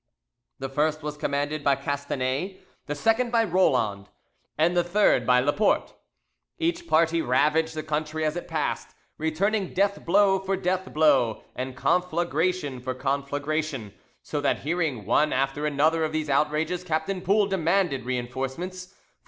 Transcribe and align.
The 0.57 0.67
first 0.67 1.03
was 1.03 1.15
commanded 1.15 1.63
by 1.63 1.75
Castanet, 1.75 2.59
the 2.87 2.95
second 2.95 3.31
by 3.31 3.43
Roland, 3.43 4.09
and 4.57 4.75
the 4.75 4.83
third 4.83 5.27
by 5.27 5.41
Laporte. 5.41 5.93
Each 6.57 6.87
party 6.87 7.21
ravaged 7.21 7.75
the 7.75 7.83
country 7.83 8.25
as 8.25 8.35
it 8.35 8.47
passed, 8.47 8.95
returning 9.19 9.75
deathblow 9.75 10.39
for 10.43 10.57
deathblow 10.57 11.43
and 11.55 11.77
conflagration 11.77 12.79
for 12.79 12.95
conflagration, 12.95 13.93
so 14.23 14.41
that 14.41 14.61
hearing 14.61 15.05
one 15.05 15.31
after 15.31 15.67
another 15.67 16.03
of 16.03 16.13
these 16.13 16.31
outrages 16.31 16.83
Captain 16.83 17.21
Poul 17.21 17.45
demanded 17.45 18.03
reinforcements 18.03 18.87
from 18.87 18.95
M. 18.95 18.97